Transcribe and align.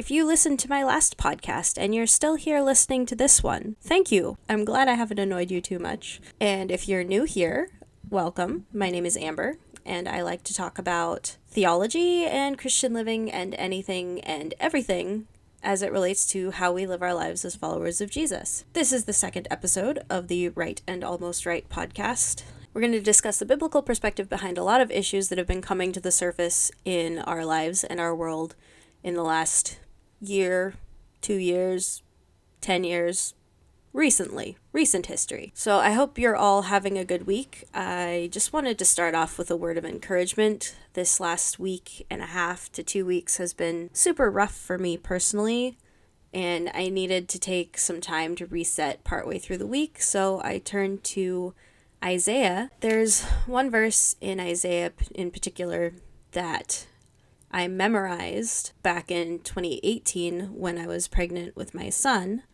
If 0.00 0.10
you 0.10 0.24
listened 0.24 0.58
to 0.60 0.68
my 0.70 0.82
last 0.82 1.18
podcast 1.18 1.76
and 1.76 1.94
you're 1.94 2.06
still 2.06 2.36
here 2.36 2.62
listening 2.62 3.04
to 3.04 3.14
this 3.14 3.42
one, 3.42 3.76
thank 3.82 4.10
you. 4.10 4.38
I'm 4.48 4.64
glad 4.64 4.88
I 4.88 4.94
haven't 4.94 5.18
annoyed 5.18 5.50
you 5.50 5.60
too 5.60 5.78
much. 5.78 6.22
And 6.40 6.70
if 6.70 6.88
you're 6.88 7.04
new 7.04 7.24
here, 7.24 7.68
welcome. 8.08 8.64
My 8.72 8.88
name 8.88 9.04
is 9.04 9.18
Amber, 9.18 9.58
and 9.84 10.08
I 10.08 10.22
like 10.22 10.42
to 10.44 10.54
talk 10.54 10.78
about 10.78 11.36
theology 11.50 12.24
and 12.24 12.56
Christian 12.56 12.94
living 12.94 13.30
and 13.30 13.54
anything 13.56 14.22
and 14.22 14.54
everything 14.58 15.26
as 15.62 15.82
it 15.82 15.92
relates 15.92 16.24
to 16.28 16.52
how 16.52 16.72
we 16.72 16.86
live 16.86 17.02
our 17.02 17.12
lives 17.12 17.44
as 17.44 17.54
followers 17.54 18.00
of 18.00 18.10
Jesus. 18.10 18.64
This 18.72 18.94
is 18.94 19.04
the 19.04 19.12
second 19.12 19.48
episode 19.50 20.02
of 20.08 20.28
the 20.28 20.48
Right 20.48 20.80
and 20.86 21.04
Almost 21.04 21.44
Right 21.44 21.68
podcast. 21.68 22.42
We're 22.72 22.80
going 22.80 22.94
to 22.94 23.02
discuss 23.02 23.38
the 23.38 23.44
biblical 23.44 23.82
perspective 23.82 24.30
behind 24.30 24.56
a 24.56 24.64
lot 24.64 24.80
of 24.80 24.90
issues 24.90 25.28
that 25.28 25.36
have 25.36 25.46
been 25.46 25.60
coming 25.60 25.92
to 25.92 26.00
the 26.00 26.10
surface 26.10 26.70
in 26.86 27.18
our 27.18 27.44
lives 27.44 27.84
and 27.84 28.00
our 28.00 28.14
world 28.14 28.54
in 29.02 29.12
the 29.12 29.22
last 29.22 29.78
year, 30.20 30.74
two 31.20 31.36
years, 31.36 32.02
10 32.60 32.84
years, 32.84 33.34
recently, 33.92 34.56
recent 34.72 35.06
history. 35.06 35.50
So 35.54 35.78
I 35.78 35.92
hope 35.92 36.18
you're 36.18 36.36
all 36.36 36.62
having 36.62 36.96
a 36.96 37.04
good 37.04 37.26
week. 37.26 37.64
I 37.74 38.28
just 38.32 38.52
wanted 38.52 38.78
to 38.78 38.84
start 38.84 39.14
off 39.14 39.38
with 39.38 39.50
a 39.50 39.56
word 39.56 39.76
of 39.76 39.84
encouragement. 39.84 40.76
This 40.92 41.20
last 41.20 41.58
week 41.58 42.06
and 42.10 42.22
a 42.22 42.26
half 42.26 42.70
to 42.72 42.82
two 42.82 43.04
weeks 43.04 43.38
has 43.38 43.52
been 43.52 43.90
super 43.92 44.30
rough 44.30 44.54
for 44.54 44.78
me 44.78 44.96
personally. 44.96 45.76
And 46.32 46.70
I 46.74 46.88
needed 46.88 47.28
to 47.30 47.40
take 47.40 47.76
some 47.76 48.00
time 48.00 48.36
to 48.36 48.46
reset 48.46 49.02
partway 49.02 49.38
through 49.38 49.58
the 49.58 49.66
week, 49.66 50.00
so 50.00 50.40
I 50.44 50.58
turned 50.58 51.02
to 51.04 51.54
Isaiah. 52.04 52.70
There's 52.78 53.22
one 53.46 53.68
verse 53.68 54.14
in 54.20 54.38
Isaiah 54.38 54.92
in 55.12 55.32
particular 55.32 55.92
that 56.30 56.86
I 57.50 57.66
memorized 57.68 58.72
back 58.82 59.10
in 59.10 59.40
2018 59.40 60.54
when 60.54 60.78
I 60.78 60.86
was 60.86 61.08
pregnant 61.08 61.56
with 61.56 61.74
my 61.74 61.90
son. 61.90 62.44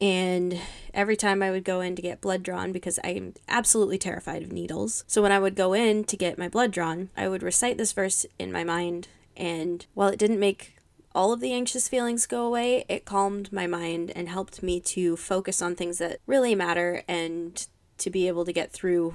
And 0.00 0.60
every 0.92 1.16
time 1.16 1.42
I 1.42 1.50
would 1.50 1.64
go 1.64 1.80
in 1.80 1.94
to 1.96 2.02
get 2.02 2.20
blood 2.20 2.42
drawn, 2.42 2.72
because 2.72 2.98
I 3.04 3.10
am 3.10 3.34
absolutely 3.48 3.98
terrified 3.98 4.42
of 4.42 4.52
needles. 4.52 5.04
So 5.06 5.22
when 5.22 5.32
I 5.32 5.38
would 5.38 5.54
go 5.54 5.72
in 5.72 6.04
to 6.04 6.16
get 6.16 6.38
my 6.38 6.48
blood 6.48 6.72
drawn, 6.72 7.10
I 7.16 7.28
would 7.28 7.42
recite 7.42 7.78
this 7.78 7.92
verse 7.92 8.26
in 8.38 8.50
my 8.50 8.64
mind. 8.64 9.08
And 9.36 9.86
while 9.94 10.08
it 10.08 10.18
didn't 10.18 10.40
make 10.40 10.76
all 11.14 11.32
of 11.32 11.40
the 11.40 11.52
anxious 11.52 11.88
feelings 11.88 12.26
go 12.26 12.44
away, 12.44 12.84
it 12.88 13.04
calmed 13.04 13.52
my 13.52 13.66
mind 13.66 14.10
and 14.16 14.28
helped 14.28 14.62
me 14.62 14.80
to 14.80 15.16
focus 15.16 15.62
on 15.62 15.76
things 15.76 15.98
that 15.98 16.18
really 16.26 16.54
matter 16.54 17.02
and 17.06 17.66
to 17.98 18.10
be 18.10 18.26
able 18.26 18.44
to 18.44 18.52
get 18.52 18.72
through 18.72 19.14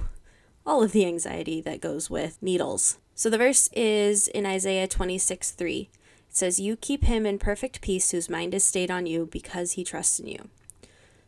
all 0.64 0.82
of 0.82 0.92
the 0.92 1.04
anxiety 1.04 1.60
that 1.60 1.80
goes 1.80 2.08
with 2.08 2.38
needles. 2.42 2.98
So 3.20 3.28
the 3.28 3.36
verse 3.36 3.68
is 3.74 4.28
in 4.28 4.46
Isaiah 4.46 4.88
26 4.88 5.50
3. 5.50 5.80
It 5.80 5.90
says, 6.30 6.58
You 6.58 6.74
keep 6.74 7.04
him 7.04 7.26
in 7.26 7.38
perfect 7.38 7.82
peace 7.82 8.12
whose 8.12 8.30
mind 8.30 8.54
is 8.54 8.64
stayed 8.64 8.90
on 8.90 9.04
you 9.04 9.28
because 9.30 9.72
he 9.72 9.84
trusts 9.84 10.18
in 10.18 10.26
you. 10.26 10.48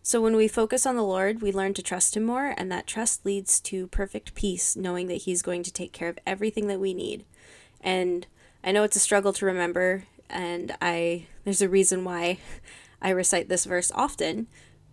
So 0.02 0.18
when 0.18 0.34
we 0.34 0.48
focus 0.48 0.86
on 0.86 0.96
the 0.96 1.04
Lord, 1.04 1.42
we 1.42 1.52
learn 1.52 1.74
to 1.74 1.82
trust 1.82 2.16
him 2.16 2.22
more, 2.22 2.54
and 2.56 2.72
that 2.72 2.86
trust 2.86 3.26
leads 3.26 3.60
to 3.60 3.88
perfect 3.88 4.34
peace, 4.34 4.74
knowing 4.74 5.06
that 5.08 5.24
he's 5.24 5.42
going 5.42 5.62
to 5.64 5.70
take 5.70 5.92
care 5.92 6.08
of 6.08 6.18
everything 6.26 6.66
that 6.68 6.80
we 6.80 6.94
need. 6.94 7.26
And 7.82 8.26
I 8.64 8.72
know 8.72 8.84
it's 8.84 8.96
a 8.96 8.98
struggle 8.98 9.34
to 9.34 9.44
remember, 9.44 10.04
and 10.30 10.74
I 10.80 11.26
there's 11.44 11.60
a 11.60 11.68
reason 11.68 12.04
why 12.04 12.38
I 13.02 13.10
recite 13.10 13.50
this 13.50 13.66
verse 13.66 13.92
often 13.94 14.46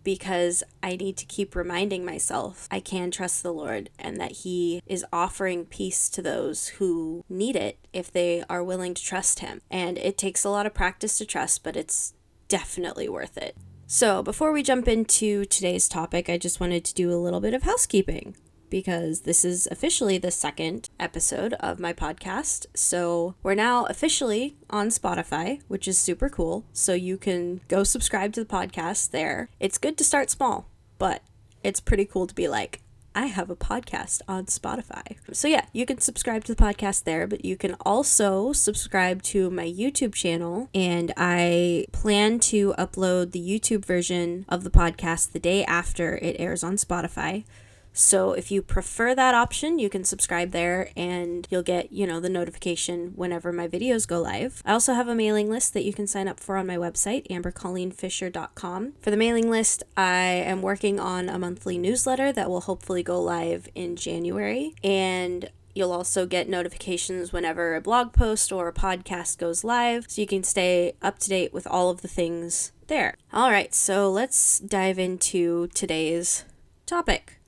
because 0.04 0.62
I 0.82 0.96
need 0.96 1.16
to 1.18 1.26
keep 1.26 1.54
reminding 1.54 2.04
myself 2.04 2.68
I 2.70 2.80
can 2.80 3.10
trust 3.10 3.42
the 3.42 3.52
Lord 3.52 3.90
and 3.98 4.18
that 4.18 4.32
He 4.32 4.82
is 4.86 5.04
offering 5.12 5.66
peace 5.66 6.08
to 6.10 6.22
those 6.22 6.68
who 6.68 7.24
need 7.28 7.56
it 7.56 7.78
if 7.92 8.10
they 8.10 8.44
are 8.48 8.64
willing 8.64 8.94
to 8.94 9.02
trust 9.02 9.40
Him. 9.40 9.60
And 9.70 9.98
it 9.98 10.18
takes 10.18 10.44
a 10.44 10.50
lot 10.50 10.66
of 10.66 10.74
practice 10.74 11.18
to 11.18 11.24
trust, 11.24 11.62
but 11.62 11.76
it's 11.76 12.14
definitely 12.48 13.08
worth 13.08 13.36
it. 13.36 13.56
So, 13.86 14.22
before 14.22 14.52
we 14.52 14.62
jump 14.62 14.86
into 14.86 15.44
today's 15.46 15.88
topic, 15.88 16.30
I 16.30 16.38
just 16.38 16.60
wanted 16.60 16.84
to 16.84 16.94
do 16.94 17.12
a 17.12 17.18
little 17.18 17.40
bit 17.40 17.54
of 17.54 17.64
housekeeping 17.64 18.36
because 18.70 19.22
this 19.22 19.44
is 19.44 19.68
officially 19.70 20.18
the 20.18 20.30
second 20.30 20.88
episode 20.98 21.54
of 21.54 21.80
my 21.80 21.92
podcast. 21.92 22.66
So 22.74 23.34
we're 23.42 23.54
now 23.54 23.84
officially 23.86 24.56
on 24.70 24.88
Spotify, 24.88 25.60
which 25.68 25.88
is 25.88 25.98
super 25.98 26.28
cool. 26.28 26.64
So 26.72 26.94
you 26.94 27.16
can 27.16 27.60
go 27.68 27.84
subscribe 27.84 28.32
to 28.34 28.44
the 28.44 28.50
podcast 28.50 29.10
there. 29.10 29.50
It's 29.58 29.78
good 29.78 29.98
to 29.98 30.04
start 30.04 30.30
small, 30.30 30.68
but 30.98 31.22
it's 31.62 31.80
pretty 31.80 32.04
cool 32.04 32.26
to 32.26 32.34
be 32.34 32.48
like, 32.48 32.80
I 33.14 33.26
have 33.26 33.50
a 33.50 33.56
podcast 33.56 34.22
on 34.28 34.46
Spotify. 34.46 35.16
So, 35.32 35.48
yeah, 35.48 35.66
you 35.72 35.84
can 35.84 35.98
subscribe 35.98 36.44
to 36.44 36.54
the 36.54 36.62
podcast 36.62 37.04
there, 37.04 37.26
but 37.26 37.44
you 37.44 37.56
can 37.56 37.74
also 37.80 38.52
subscribe 38.52 39.22
to 39.24 39.50
my 39.50 39.66
YouTube 39.66 40.14
channel. 40.14 40.68
And 40.72 41.12
I 41.16 41.86
plan 41.92 42.38
to 42.40 42.72
upload 42.78 43.32
the 43.32 43.40
YouTube 43.40 43.84
version 43.84 44.44
of 44.48 44.62
the 44.62 44.70
podcast 44.70 45.32
the 45.32 45.40
day 45.40 45.64
after 45.64 46.16
it 46.18 46.36
airs 46.38 46.62
on 46.62 46.76
Spotify. 46.76 47.44
So 47.92 48.32
if 48.32 48.50
you 48.50 48.62
prefer 48.62 49.14
that 49.14 49.34
option, 49.34 49.78
you 49.78 49.90
can 49.90 50.04
subscribe 50.04 50.52
there 50.52 50.90
and 50.96 51.46
you'll 51.50 51.62
get, 51.62 51.92
you 51.92 52.06
know, 52.06 52.20
the 52.20 52.28
notification 52.28 53.12
whenever 53.16 53.52
my 53.52 53.68
videos 53.68 54.06
go 54.06 54.20
live. 54.20 54.62
I 54.64 54.72
also 54.72 54.94
have 54.94 55.08
a 55.08 55.14
mailing 55.14 55.50
list 55.50 55.74
that 55.74 55.84
you 55.84 55.92
can 55.92 56.06
sign 56.06 56.28
up 56.28 56.40
for 56.40 56.56
on 56.56 56.66
my 56.66 56.76
website, 56.76 57.26
ambercolleenfisher.com. 57.28 58.92
For 59.00 59.10
the 59.10 59.16
mailing 59.16 59.50
list, 59.50 59.82
I 59.96 60.22
am 60.22 60.62
working 60.62 61.00
on 61.00 61.28
a 61.28 61.38
monthly 61.38 61.78
newsletter 61.78 62.32
that 62.32 62.48
will 62.48 62.62
hopefully 62.62 63.02
go 63.02 63.20
live 63.20 63.68
in 63.74 63.96
January. 63.96 64.74
And 64.82 65.50
You'll 65.72 65.92
also 65.92 66.26
get 66.26 66.48
notifications 66.48 67.32
whenever 67.32 67.76
a 67.76 67.80
blog 67.80 68.12
post 68.12 68.50
or 68.50 68.66
a 68.66 68.72
podcast 68.72 69.38
goes 69.38 69.62
live, 69.62 70.06
so 70.08 70.20
you 70.20 70.26
can 70.26 70.42
stay 70.42 70.94
up 71.00 71.18
to 71.20 71.28
date 71.28 71.54
with 71.54 71.66
all 71.66 71.90
of 71.90 72.02
the 72.02 72.08
things 72.08 72.72
there. 72.88 73.14
All 73.32 73.50
right, 73.50 73.72
so 73.72 74.10
let's 74.10 74.58
dive 74.58 74.98
into 74.98 75.68
today's 75.68 76.44
topic. 76.86 77.39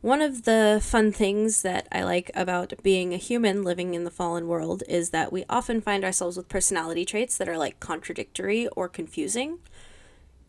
One 0.00 0.22
of 0.22 0.44
the 0.44 0.80
fun 0.80 1.10
things 1.10 1.62
that 1.62 1.88
I 1.90 2.04
like 2.04 2.30
about 2.34 2.72
being 2.84 3.12
a 3.12 3.16
human 3.16 3.64
living 3.64 3.94
in 3.94 4.04
the 4.04 4.12
fallen 4.12 4.46
world 4.46 4.84
is 4.88 5.10
that 5.10 5.32
we 5.32 5.44
often 5.50 5.80
find 5.80 6.04
ourselves 6.04 6.36
with 6.36 6.48
personality 6.48 7.04
traits 7.04 7.36
that 7.36 7.48
are 7.48 7.58
like 7.58 7.80
contradictory 7.80 8.68
or 8.68 8.88
confusing. 8.88 9.58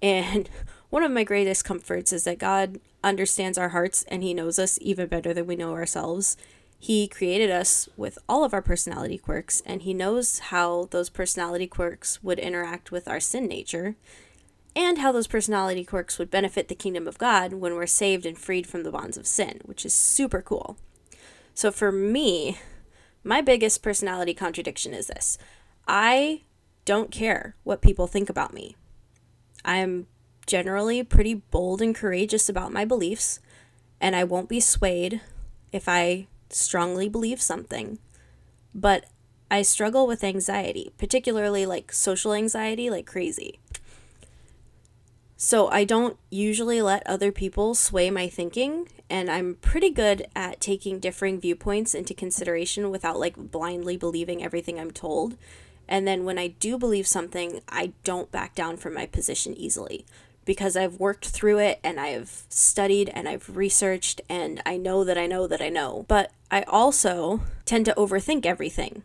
And 0.04 0.48
one 0.92 1.02
of 1.02 1.12
my 1.12 1.24
greatest 1.24 1.66
comforts 1.66 2.14
is 2.14 2.26
that 2.26 2.38
God 2.38 2.80
understands 3.04 3.58
our 3.58 3.70
hearts 3.70 4.06
and 4.08 4.22
He 4.22 4.36
knows 4.36 4.60
us 4.60 4.78
even 4.82 5.08
better 5.08 5.34
than 5.34 5.48
we 5.48 5.56
know 5.56 5.72
ourselves. 5.72 6.38
He 6.78 7.08
created 7.08 7.50
us 7.50 7.90
with 7.98 8.20
all 8.30 8.44
of 8.44 8.54
our 8.54 8.62
personality 8.62 9.18
quirks, 9.18 9.62
and 9.66 9.82
He 9.82 9.94
knows 9.94 10.40
how 10.40 10.88
those 10.92 11.10
personality 11.10 11.68
quirks 11.68 12.24
would 12.24 12.40
interact 12.40 12.92
with 12.92 13.08
our 13.08 13.20
sin 13.20 13.48
nature 13.48 13.96
and 14.80 15.00
how 15.00 15.12
those 15.12 15.28
personality 15.28 15.84
quirks 15.84 16.18
would 16.18 16.32
benefit 16.32 16.70
the 16.70 16.74
kingdom 16.74 17.06
of 17.06 17.18
God 17.18 17.52
when 17.52 17.76
we're 17.76 17.86
saved 17.86 18.26
and 18.26 18.38
freed 18.38 18.66
from 18.66 18.84
the 18.84 18.92
bonds 18.92 19.18
of 19.18 19.28
sin, 19.28 19.60
which 19.66 19.86
is 19.86 19.94
super 19.94 20.42
cool. 20.42 20.78
So 21.54 21.70
for 21.70 21.92
me, 21.92 22.58
my 23.22 23.42
biggest 23.42 23.84
personality 23.84 24.34
contradiction 24.34 24.94
is 24.94 25.08
this 25.08 25.38
I 25.86 26.44
don't 26.86 27.12
care 27.12 27.58
what 27.64 27.82
people 27.82 28.08
think 28.08 28.30
about 28.30 28.54
me. 28.54 28.78
I'm 29.66 30.08
generally 30.48 31.04
pretty 31.04 31.34
bold 31.34 31.82
and 31.82 31.94
courageous 31.94 32.48
about 32.48 32.72
my 32.72 32.86
beliefs, 32.86 33.42
and 34.00 34.16
I 34.16 34.24
won't 34.24 34.48
be 34.48 34.62
swayed 34.62 35.20
if 35.74 35.90
I 35.90 36.28
strongly 36.50 37.10
believe 37.10 37.42
something. 37.42 38.00
But 38.74 39.08
I 39.52 39.62
struggle 39.64 40.08
with 40.08 40.24
anxiety, 40.24 40.94
particularly 40.98 41.66
like 41.66 41.92
social 41.92 42.34
anxiety, 42.34 42.90
like 42.90 43.06
crazy. 43.06 43.60
So 45.42 45.70
I 45.70 45.86
don't 45.86 46.18
usually 46.30 46.82
let 46.82 47.08
other 47.08 47.32
people 47.32 47.74
sway 47.74 48.12
my 48.12 48.28
thinking, 48.28 48.90
and 49.10 49.32
I'm 49.32 49.56
pretty 49.56 49.90
good 49.90 50.28
at 50.36 50.60
taking 50.60 51.00
differing 51.00 51.40
viewpoints 51.40 51.96
into 51.96 52.14
consideration 52.14 52.92
without 52.92 53.22
like 53.22 53.38
blindly 53.38 53.96
believing 53.96 54.44
everything 54.44 54.78
I'm 54.78 54.92
told. 54.92 55.38
And 55.88 56.06
then 56.06 56.26
when 56.26 56.38
I 56.38 56.48
do 56.48 56.78
believe 56.78 57.08
something, 57.08 57.62
I 57.70 57.94
don't 58.04 58.30
back 58.34 58.54
down 58.54 58.76
from 58.76 58.94
my 58.94 59.06
position 59.06 59.54
easily 59.56 60.06
because 60.44 60.76
I've 60.76 61.00
worked 61.00 61.30
through 61.30 61.60
it 61.60 61.80
and 61.86 62.02
I've 62.02 62.44
studied 62.50 63.08
and 63.08 63.30
I've 63.30 63.56
researched 63.56 64.20
and 64.28 64.62
I 64.66 64.76
know 64.76 65.06
that 65.06 65.18
I 65.18 65.26
know 65.26 65.48
that 65.48 65.62
I 65.62 65.70
know. 65.70 66.04
But 66.10 66.34
I 66.52 66.64
also 66.64 67.44
tend 67.64 67.86
to 67.86 67.94
overthink 67.94 68.46
everything. 68.46 69.04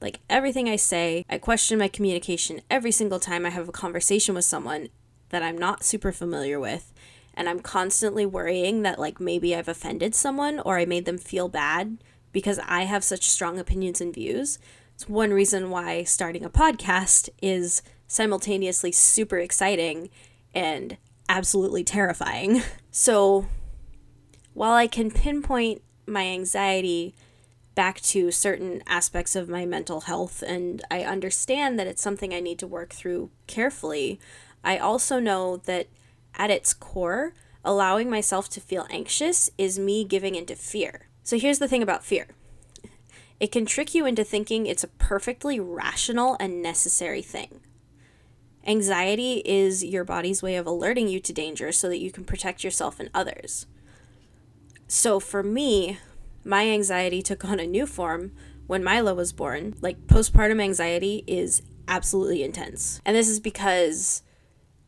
Like 0.00 0.18
everything 0.28 0.68
I 0.68 0.76
say, 0.76 1.24
I 1.30 1.38
question 1.38 1.78
my 1.78 1.86
communication 1.86 2.62
every 2.68 2.90
single 2.90 3.20
time 3.20 3.46
I 3.46 3.50
have 3.50 3.68
a 3.68 3.72
conversation 3.72 4.34
with 4.34 4.44
someone 4.44 4.88
that 5.36 5.42
I'm 5.42 5.58
not 5.58 5.84
super 5.84 6.12
familiar 6.12 6.58
with 6.58 6.94
and 7.34 7.46
I'm 7.46 7.60
constantly 7.60 8.24
worrying 8.24 8.80
that 8.84 8.98
like 8.98 9.20
maybe 9.20 9.54
I've 9.54 9.68
offended 9.68 10.14
someone 10.14 10.60
or 10.60 10.78
I 10.78 10.86
made 10.86 11.04
them 11.04 11.18
feel 11.18 11.50
bad 11.50 11.98
because 12.32 12.58
I 12.66 12.84
have 12.84 13.04
such 13.04 13.28
strong 13.28 13.58
opinions 13.58 14.00
and 14.00 14.14
views. 14.14 14.58
It's 14.94 15.10
one 15.10 15.34
reason 15.34 15.68
why 15.68 16.04
starting 16.04 16.42
a 16.42 16.48
podcast 16.48 17.28
is 17.42 17.82
simultaneously 18.08 18.92
super 18.92 19.36
exciting 19.36 20.08
and 20.54 20.96
absolutely 21.28 21.84
terrifying. 21.84 22.62
So, 22.90 23.44
while 24.54 24.72
I 24.72 24.86
can 24.86 25.10
pinpoint 25.10 25.82
my 26.06 26.22
anxiety 26.22 27.14
back 27.76 28.00
to 28.00 28.32
certain 28.32 28.82
aspects 28.88 29.36
of 29.36 29.48
my 29.48 29.64
mental 29.64 30.00
health 30.02 30.42
and 30.42 30.82
I 30.90 31.02
understand 31.02 31.78
that 31.78 31.86
it's 31.86 32.02
something 32.02 32.34
I 32.34 32.40
need 32.40 32.58
to 32.58 32.66
work 32.66 32.92
through 32.92 33.30
carefully, 33.46 34.18
I 34.64 34.78
also 34.78 35.20
know 35.20 35.58
that 35.58 35.86
at 36.34 36.50
its 36.50 36.74
core, 36.74 37.34
allowing 37.64 38.10
myself 38.10 38.48
to 38.48 38.60
feel 38.60 38.86
anxious 38.90 39.50
is 39.58 39.78
me 39.78 40.04
giving 40.04 40.34
into 40.34 40.56
fear. 40.56 41.08
So 41.22 41.38
here's 41.38 41.60
the 41.60 41.68
thing 41.68 41.82
about 41.82 42.04
fear 42.04 42.26
it 43.38 43.52
can 43.52 43.66
trick 43.66 43.94
you 43.94 44.06
into 44.06 44.24
thinking 44.24 44.66
it's 44.66 44.84
a 44.84 44.88
perfectly 44.88 45.60
rational 45.60 46.36
and 46.40 46.62
necessary 46.62 47.20
thing. 47.22 47.60
Anxiety 48.66 49.42
is 49.44 49.84
your 49.84 50.02
body's 50.02 50.42
way 50.42 50.56
of 50.56 50.66
alerting 50.66 51.08
you 51.08 51.20
to 51.20 51.32
danger 51.32 51.70
so 51.70 51.88
that 51.88 52.00
you 52.00 52.10
can 52.10 52.24
protect 52.24 52.64
yourself 52.64 52.98
and 52.98 53.10
others. 53.12 53.66
So 54.88 55.20
for 55.20 55.42
me, 55.42 55.98
my 56.46 56.68
anxiety 56.68 57.22
took 57.22 57.44
on 57.44 57.58
a 57.58 57.66
new 57.66 57.86
form 57.86 58.32
when 58.66 58.84
Milo 58.84 59.14
was 59.14 59.32
born. 59.32 59.74
Like 59.80 60.06
postpartum 60.06 60.62
anxiety 60.62 61.24
is 61.26 61.62
absolutely 61.88 62.42
intense. 62.42 63.00
And 63.04 63.16
this 63.16 63.28
is 63.28 63.40
because 63.40 64.22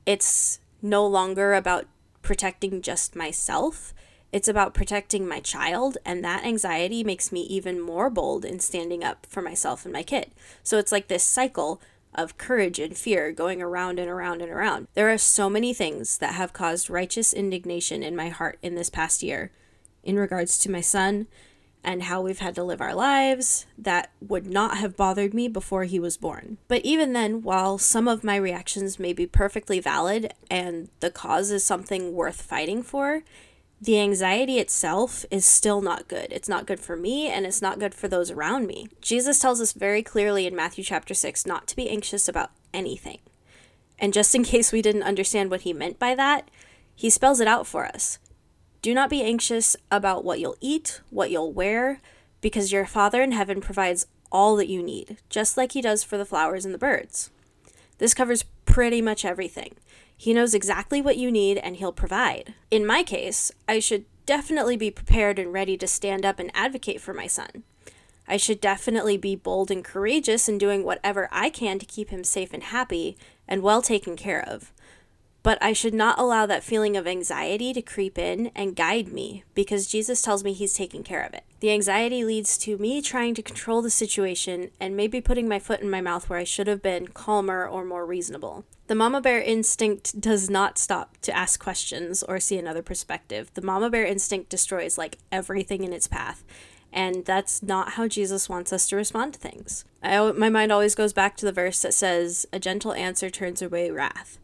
it's 0.07 0.61
no 0.81 1.07
longer 1.07 1.55
about 1.55 1.87
protecting 2.23 2.81
just 2.81 3.17
myself. 3.17 3.93
It's 4.31 4.49
about 4.49 4.75
protecting 4.75 5.27
my 5.27 5.41
child, 5.41 5.97
and 6.05 6.23
that 6.23 6.45
anxiety 6.45 7.03
makes 7.03 7.33
me 7.33 7.41
even 7.43 7.81
more 7.81 8.11
bold 8.11 8.45
in 8.45 8.61
standing 8.61 9.03
up 9.03 9.25
for 9.27 9.41
myself 9.41 9.87
and 9.87 9.93
my 9.93 10.03
kid. 10.03 10.33
So 10.63 10.77
it's 10.77 10.93
like 10.93 11.09
this 11.09 11.25
cycle 11.25 11.81
of 12.15 12.37
courage 12.37 12.79
and 12.79 12.97
fear 12.97 13.33
going 13.33 13.63
around 13.63 13.99
and 13.99 14.11
around 14.11 14.43
and 14.43 14.51
around. 14.51 14.89
There 14.93 15.11
are 15.11 15.19
so 15.19 15.49
many 15.49 15.73
things 15.73 16.19
that 16.19 16.35
have 16.35 16.53
caused 16.53 16.91
righteous 16.91 17.33
indignation 17.33 18.03
in 18.03 18.15
my 18.15 18.29
heart 18.29 18.59
in 18.61 18.75
this 18.75 18.91
past 18.91 19.23
year 19.23 19.51
in 20.03 20.19
regards 20.19 20.59
to 20.59 20.71
my 20.71 20.81
son 20.81 21.27
and 21.85 22.05
how 22.05 22.21
we've 22.21 22.41
had 22.41 22.55
to 22.55 22.65
live 22.65 22.81
our 22.81 22.95
lives 22.95 23.67
that 23.77 24.11
would 24.21 24.47
not 24.47 24.79
have 24.79 24.97
bothered 24.97 25.33
me 25.33 25.49
before 25.49 25.85
he 25.85 25.99
was 25.99 26.17
born. 26.17 26.59
But 26.67 26.85
even 26.85 27.13
then, 27.13 27.43
while 27.43 27.79
some 27.79 28.09
of 28.09 28.25
my 28.25 28.37
reactions 28.37 28.99
may 28.99 29.13
be 29.13 29.27
perfectly 29.27 29.81
valid 29.81 30.35
and 30.51 30.89
the 31.01 31.11
cause 31.11 31.51
is 31.51 31.65
something 31.65 32.13
worth 32.13 32.43
fighting 32.43 32.83
for, 32.83 33.23
the 33.81 34.01
anxiety 34.01 34.59
itself 34.59 35.25
is 35.31 35.47
still 35.47 35.81
not 35.81 36.09
good. 36.09 36.33
It's 36.33 36.49
not 36.49 36.67
good 36.67 36.81
for 36.81 36.97
me 36.97 37.29
and 37.29 37.47
it's 37.47 37.63
not 37.63 37.79
good 37.79 37.95
for 37.95 38.09
those 38.09 38.31
around 38.31 38.67
me. 38.67 38.89
Jesus 39.01 39.39
tells 39.39 39.61
us 39.61 39.73
very 39.73 40.03
clearly 40.03 40.47
in 40.47 40.57
Matthew 40.57 40.83
chapter 40.83 41.15
6 41.15 41.47
not 41.47 41.69
to 41.69 41.77
be 41.77 41.89
anxious 41.89 42.29
about 42.29 42.51
anything. 42.75 43.21
And 43.99 44.13
just 44.13 44.35
in 44.35 44.43
case 44.45 44.73
we 44.73 44.83
didn't 44.83 45.05
understand 45.05 45.51
what 45.51 45.61
he 45.61 45.73
meant 45.73 45.99
by 45.99 46.15
that, 46.17 46.51
he 46.95 47.09
spells 47.09 47.39
it 47.39 47.47
out 47.47 47.67
for 47.67 47.87
us. 47.87 48.19
Do 48.81 48.95
not 48.95 49.11
be 49.11 49.23
anxious 49.23 49.77
about 49.91 50.25
what 50.25 50.41
you'll 50.41 50.57
eat, 50.61 51.01
what 51.11 51.31
you'll 51.31 51.53
wear, 51.53 52.01
because 52.41 52.73
your 52.73 52.87
Father 52.87 53.23
in 53.23 53.33
heaven 53.33 53.61
provides 53.61 54.07
all 54.31 54.57
that 54.57 54.69
you 54.69 54.83
need, 54.83 55.19
just 55.29 55.57
like 55.57 55.73
He 55.73 55.83
does 55.83 56.05
for 56.05 56.17
the 56.17 56.25
flowers 56.25 56.65
and 56.65 56.73
the 56.73 56.79
birds. 56.79 57.31
This 57.99 58.15
covers 58.15 58.45
pretty 58.65 59.03
much 59.03 59.25
everything. 59.25 59.75
He 60.17 60.35
knows 60.35 60.55
exactly 60.55 61.01
what 61.01 61.17
you 61.17 61.31
need 61.31 61.59
and 61.59 61.77
He'll 61.77 61.93
provide. 61.93 62.55
In 62.71 62.87
my 62.87 63.03
case, 63.03 63.51
I 63.67 63.81
should 63.81 64.05
definitely 64.27 64.77
be 64.77 64.91
prepared 64.91 65.39
and 65.39 65.53
ready 65.53 65.77
to 65.77 65.87
stand 65.87 66.25
up 66.25 66.39
and 66.39 66.51
advocate 66.55 67.01
for 67.01 67.15
my 67.15 67.27
son. 67.27 67.65
I 68.29 68.37
should 68.37 68.61
definitely 68.61 69.17
be 69.17 69.35
bold 69.35 69.71
and 69.71 69.83
courageous 69.83 70.49
in 70.49 70.59
doing 70.59 70.85
whatever 70.85 71.29
I 71.33 71.49
can 71.49 71.79
to 71.79 71.87
keep 71.87 72.11
him 72.11 72.25
safe 72.25 72.53
and 72.53 72.63
happy 72.63 73.17
and 73.49 73.63
well 73.63 73.81
taken 73.81 74.17
care 74.17 74.47
of. 74.47 74.71
But 75.49 75.63
I 75.63 75.73
should 75.73 75.95
not 75.95 76.19
allow 76.19 76.45
that 76.45 76.63
feeling 76.63 76.95
of 76.95 77.07
anxiety 77.07 77.73
to 77.73 77.81
creep 77.81 78.19
in 78.19 78.51
and 78.55 78.77
guide 78.77 79.09
me 79.09 79.45
because 79.55 79.87
Jesus 79.87 80.21
tells 80.21 80.45
me 80.45 80.53
he's 80.53 80.75
taking 80.75 81.03
care 81.03 81.25
of 81.25 81.33
it. 81.33 81.43
The 81.61 81.71
anxiety 81.71 82.23
leads 82.23 82.59
to 82.59 82.77
me 82.77 83.01
trying 83.01 83.35
to 83.35 83.43
control 83.43 83.81
the 83.81 83.89
situation 83.89 84.73
and 84.79 84.95
maybe 84.95 85.23
putting 85.23 85.49
my 85.49 85.59
foot 85.59 85.81
in 85.81 85.89
my 85.89 86.03
mouth 86.03 86.29
where 86.29 86.39
I 86.39 86.45
should 86.45 86.67
have 86.67 86.83
been 86.83 87.09
calmer 87.09 87.67
or 87.67 87.83
more 87.87 88.05
reasonable. 88.05 88.67
The 88.89 88.95
mama 88.95 89.23
bear 89.23 89.41
instinct 89.41 90.21
does 90.21 90.51
not 90.51 90.77
stop 90.77 91.17
to 91.23 91.35
ask 91.35 91.59
questions 91.59 92.23
or 92.23 92.41
see 92.41 92.59
another 92.59 92.83
perspective. 92.83 93.51
The 93.55 93.63
mama 93.63 93.89
bear 93.89 94.05
instinct 94.05 94.51
destroys 94.51 94.99
like 94.99 95.17
everything 95.33 95.83
in 95.83 95.95
its 95.95 96.09
path. 96.09 96.45
And 96.93 97.25
that's 97.25 97.63
not 97.63 97.93
how 97.93 98.07
Jesus 98.07 98.51
wants 98.51 98.71
us 98.71 98.87
to 98.91 98.97
respond 98.97 99.33
to 99.33 99.41
things. 99.41 99.87
I, 100.03 100.31
my 100.33 100.51
mind 100.51 100.73
always 100.73 100.95
goes 100.95 101.15
back 101.15 101.39
to 101.39 101.47
the 101.47 101.53
verse 101.53 101.81
that 101.81 101.95
says, 101.95 102.47
A 102.53 102.59
gentle 102.59 102.93
answer 102.93 103.31
turns 103.31 103.63
away 103.63 103.91
wrath. 103.91 104.39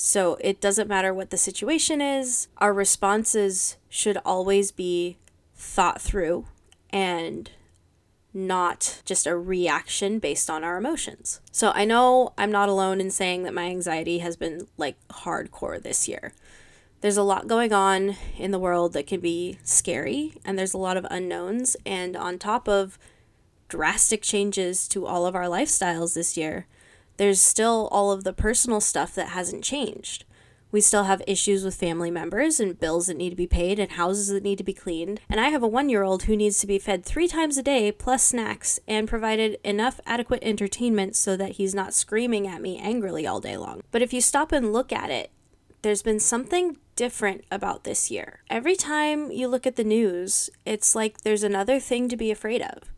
So 0.00 0.36
it 0.40 0.60
doesn't 0.60 0.86
matter 0.86 1.12
what 1.12 1.30
the 1.30 1.36
situation 1.36 2.00
is, 2.00 2.46
our 2.58 2.72
responses 2.72 3.78
should 3.88 4.16
always 4.24 4.70
be 4.70 5.16
thought 5.56 6.00
through 6.00 6.46
and 6.90 7.50
not 8.32 9.02
just 9.04 9.26
a 9.26 9.36
reaction 9.36 10.20
based 10.20 10.48
on 10.48 10.62
our 10.62 10.76
emotions. 10.76 11.40
So 11.50 11.72
I 11.74 11.84
know 11.84 12.32
I'm 12.38 12.52
not 12.52 12.68
alone 12.68 13.00
in 13.00 13.10
saying 13.10 13.42
that 13.42 13.52
my 13.52 13.64
anxiety 13.64 14.20
has 14.20 14.36
been 14.36 14.68
like 14.76 14.96
hardcore 15.08 15.82
this 15.82 16.06
year. 16.06 16.32
There's 17.00 17.16
a 17.16 17.24
lot 17.24 17.48
going 17.48 17.72
on 17.72 18.14
in 18.36 18.52
the 18.52 18.58
world 18.60 18.92
that 18.92 19.08
can 19.08 19.18
be 19.18 19.58
scary, 19.64 20.34
and 20.44 20.56
there's 20.56 20.74
a 20.74 20.78
lot 20.78 20.96
of 20.96 21.08
unknowns. 21.10 21.76
And 21.84 22.16
on 22.16 22.38
top 22.38 22.68
of 22.68 23.00
drastic 23.68 24.22
changes 24.22 24.86
to 24.88 25.06
all 25.06 25.26
of 25.26 25.34
our 25.34 25.46
lifestyles 25.46 26.14
this 26.14 26.36
year, 26.36 26.68
there's 27.18 27.40
still 27.40 27.88
all 27.92 28.10
of 28.10 28.24
the 28.24 28.32
personal 28.32 28.80
stuff 28.80 29.14
that 29.14 29.28
hasn't 29.28 29.62
changed. 29.62 30.24
We 30.70 30.80
still 30.82 31.04
have 31.04 31.22
issues 31.26 31.64
with 31.64 31.74
family 31.74 32.10
members 32.10 32.60
and 32.60 32.78
bills 32.78 33.06
that 33.06 33.16
need 33.16 33.30
to 33.30 33.36
be 33.36 33.46
paid 33.46 33.78
and 33.78 33.92
houses 33.92 34.28
that 34.28 34.42
need 34.42 34.58
to 34.58 34.64
be 34.64 34.74
cleaned. 34.74 35.20
And 35.28 35.40
I 35.40 35.48
have 35.48 35.62
a 35.62 35.68
one 35.68 35.88
year 35.88 36.02
old 36.02 36.24
who 36.24 36.36
needs 36.36 36.60
to 36.60 36.66
be 36.66 36.78
fed 36.78 37.04
three 37.04 37.26
times 37.26 37.56
a 37.56 37.62
day 37.62 37.90
plus 37.90 38.22
snacks 38.22 38.78
and 38.86 39.08
provided 39.08 39.58
enough 39.64 39.98
adequate 40.04 40.42
entertainment 40.42 41.16
so 41.16 41.36
that 41.36 41.52
he's 41.52 41.74
not 41.74 41.94
screaming 41.94 42.46
at 42.46 42.60
me 42.60 42.78
angrily 42.78 43.26
all 43.26 43.40
day 43.40 43.56
long. 43.56 43.80
But 43.90 44.02
if 44.02 44.12
you 44.12 44.20
stop 44.20 44.52
and 44.52 44.72
look 44.72 44.92
at 44.92 45.10
it, 45.10 45.30
there's 45.80 46.02
been 46.02 46.20
something 46.20 46.76
different 46.96 47.44
about 47.50 47.84
this 47.84 48.10
year. 48.10 48.40
Every 48.50 48.76
time 48.76 49.30
you 49.30 49.48
look 49.48 49.66
at 49.66 49.76
the 49.76 49.84
news, 49.84 50.50
it's 50.66 50.94
like 50.94 51.22
there's 51.22 51.44
another 51.44 51.80
thing 51.80 52.08
to 52.08 52.16
be 52.16 52.30
afraid 52.30 52.60
of. 52.60 52.90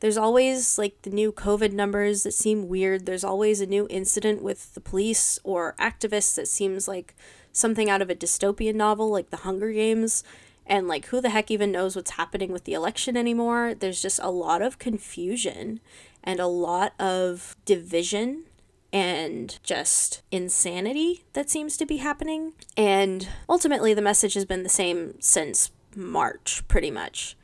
There's 0.00 0.16
always 0.16 0.78
like 0.78 1.02
the 1.02 1.10
new 1.10 1.32
COVID 1.32 1.72
numbers 1.72 2.22
that 2.22 2.34
seem 2.34 2.68
weird. 2.68 3.04
There's 3.04 3.24
always 3.24 3.60
a 3.60 3.66
new 3.66 3.86
incident 3.90 4.42
with 4.42 4.74
the 4.74 4.80
police 4.80 5.38
or 5.42 5.74
activists 5.78 6.36
that 6.36 6.46
seems 6.46 6.86
like 6.86 7.16
something 7.52 7.90
out 7.90 8.02
of 8.02 8.10
a 8.10 8.14
dystopian 8.14 8.76
novel 8.76 9.10
like 9.10 9.30
The 9.30 9.38
Hunger 9.38 9.72
Games. 9.72 10.22
And 10.66 10.86
like, 10.86 11.06
who 11.06 11.20
the 11.20 11.30
heck 11.30 11.50
even 11.50 11.72
knows 11.72 11.96
what's 11.96 12.12
happening 12.12 12.52
with 12.52 12.64
the 12.64 12.74
election 12.74 13.16
anymore? 13.16 13.74
There's 13.74 14.02
just 14.02 14.20
a 14.22 14.30
lot 14.30 14.62
of 14.62 14.78
confusion 14.78 15.80
and 16.22 16.38
a 16.38 16.46
lot 16.46 16.92
of 17.00 17.56
division 17.64 18.44
and 18.92 19.58
just 19.62 20.22
insanity 20.30 21.24
that 21.32 21.50
seems 21.50 21.76
to 21.76 21.86
be 21.86 21.98
happening. 21.98 22.52
And 22.76 23.28
ultimately, 23.48 23.94
the 23.94 24.02
message 24.02 24.34
has 24.34 24.44
been 24.44 24.62
the 24.62 24.68
same 24.68 25.20
since 25.20 25.70
March, 25.96 26.62
pretty 26.68 26.90
much. 26.90 27.36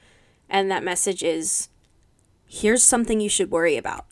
And 0.49 0.71
that 0.71 0.85
message 0.85 1.23
is 1.23 1.69
here's 2.55 2.85
something 2.85 3.21
you 3.21 3.29
should 3.29 3.51
worry 3.51 3.77
about. 3.77 4.07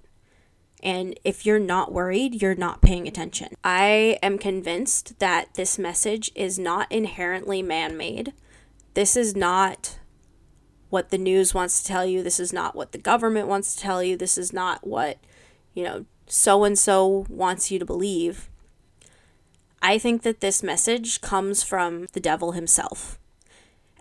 And 0.83 1.19
if 1.23 1.47
you're 1.47 1.61
not 1.61 1.93
worried, 1.93 2.43
you're 2.43 2.57
not 2.57 2.83
paying 2.83 3.07
attention. 3.07 3.55
I 3.63 4.19
am 4.21 4.37
convinced 4.37 5.21
that 5.21 5.55
this 5.55 5.79
message 5.79 6.29
is 6.35 6.59
not 6.59 6.91
inherently 6.91 7.63
man 7.63 7.97
made. 7.97 8.33
This 8.95 9.17
is 9.17 9.37
not 9.37 10.01
what 10.91 11.11
the 11.11 11.19
news 11.19 11.55
wants 11.55 11.81
to 11.81 11.89
tell 11.89 12.05
you. 12.05 12.25
This 12.25 12.41
is 12.41 12.53
not 12.53 12.75
what 12.75 12.91
the 12.91 12.99
government 12.99 13.47
wants 13.47 13.77
to 13.77 13.81
tell 13.81 14.03
you. 14.03 14.17
This 14.17 14.37
is 14.37 14.53
not 14.53 14.85
what, 14.85 15.19
you 15.73 15.85
know, 15.85 16.05
so 16.27 16.65
and 16.65 16.77
so 16.77 17.27
wants 17.29 17.71
you 17.71 17.79
to 17.79 17.85
believe. 17.85 18.51
I 19.81 19.99
think 19.99 20.23
that 20.23 20.41
this 20.41 20.65
message 20.65 21.21
comes 21.21 21.63
from 21.63 22.07
the 22.13 22.21
devil 22.21 22.53
himself. 22.53 23.21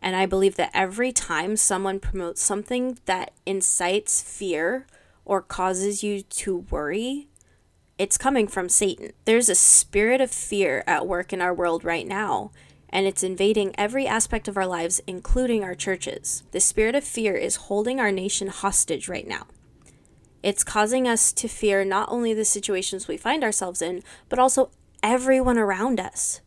And 0.01 0.15
I 0.15 0.25
believe 0.25 0.55
that 0.55 0.71
every 0.73 1.11
time 1.11 1.55
someone 1.55 1.99
promotes 1.99 2.41
something 2.41 2.97
that 3.05 3.31
incites 3.45 4.21
fear 4.21 4.87
or 5.25 5.41
causes 5.41 6.03
you 6.03 6.23
to 6.23 6.65
worry, 6.69 7.27
it's 7.97 8.17
coming 8.17 8.47
from 8.47 8.67
Satan. 8.67 9.11
There's 9.25 9.47
a 9.47 9.55
spirit 9.55 10.21
of 10.21 10.31
fear 10.31 10.83
at 10.87 11.07
work 11.07 11.31
in 11.31 11.41
our 11.41 11.53
world 11.53 11.83
right 11.83 12.07
now, 12.07 12.51
and 12.89 13.05
it's 13.05 13.21
invading 13.21 13.75
every 13.77 14.07
aspect 14.07 14.47
of 14.47 14.57
our 14.57 14.65
lives, 14.65 15.01
including 15.05 15.63
our 15.63 15.75
churches. 15.75 16.41
The 16.51 16.59
spirit 16.59 16.95
of 16.95 17.03
fear 17.03 17.35
is 17.35 17.67
holding 17.67 17.99
our 17.99 18.11
nation 18.11 18.47
hostage 18.47 19.07
right 19.07 19.27
now. 19.27 19.45
It's 20.41 20.63
causing 20.63 21.07
us 21.07 21.31
to 21.33 21.47
fear 21.47 21.85
not 21.85 22.09
only 22.09 22.33
the 22.33 22.43
situations 22.43 23.07
we 23.07 23.17
find 23.17 23.43
ourselves 23.43 23.81
in, 23.83 24.01
but 24.29 24.39
also 24.39 24.71
everyone 25.03 25.59
around 25.59 25.99
us. 25.99 26.41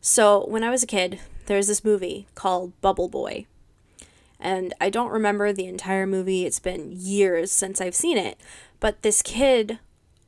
So, 0.00 0.44
when 0.46 0.64
I 0.64 0.70
was 0.70 0.82
a 0.82 0.88
kid, 0.88 1.20
there's 1.52 1.66
this 1.66 1.84
movie 1.84 2.26
called 2.34 2.72
Bubble 2.80 3.08
Boy. 3.08 3.44
And 4.40 4.72
I 4.80 4.88
don't 4.88 5.10
remember 5.10 5.52
the 5.52 5.66
entire 5.66 6.06
movie. 6.06 6.46
It's 6.46 6.58
been 6.58 6.90
years 6.90 7.52
since 7.52 7.78
I've 7.78 7.94
seen 7.94 8.16
it. 8.16 8.40
But 8.80 9.02
this 9.02 9.20
kid, 9.20 9.78